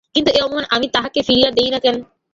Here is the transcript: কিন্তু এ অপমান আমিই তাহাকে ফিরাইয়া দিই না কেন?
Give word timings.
কিন্তু 0.15 0.29
এ 0.31 0.39
অপমান 0.43 0.65
আমিই 0.69 0.93
তাহাকে 0.95 1.19
ফিরাইয়া 1.27 1.51
দিই 1.51 1.69
না 1.73 1.79
কেন? 1.79 1.95